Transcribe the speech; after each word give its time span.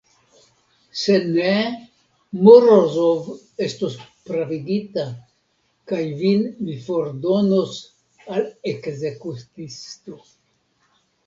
Se 0.99 1.17
ne, 1.25 1.51
Morozov 2.47 3.27
estos 3.65 3.99
pravigita, 4.31 5.05
kaj 5.93 6.01
vin 6.23 6.43
mi 6.65 6.79
fordonos 6.89 7.79
al 8.39 8.51
ekzekutisto. 8.75 10.21